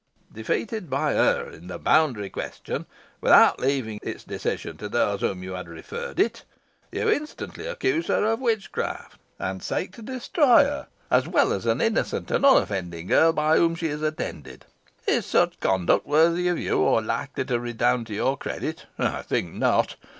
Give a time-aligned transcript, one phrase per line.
[0.33, 2.87] Defeated by her in the boundary question,
[3.21, 6.43] without leaving its decision to those to whom you had referred it,
[6.91, 11.81] you instantly accuse her of witchcraft, and seek to destroy her, as well as an
[11.81, 14.65] innocent and unoffending girl, by whom she is attended.
[15.05, 18.87] Is such conduct worthy of you, or likely to redound to your credit?
[18.97, 19.97] I think not.